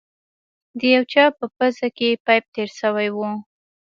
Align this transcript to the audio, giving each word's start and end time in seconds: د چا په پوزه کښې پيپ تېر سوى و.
د 0.79 0.81
چا 1.11 1.25
په 1.37 1.45
پوزه 1.55 1.87
کښې 1.97 2.11
پيپ 2.25 2.43
تېر 2.53 2.69
سوى 2.79 3.09
و. 3.15 3.17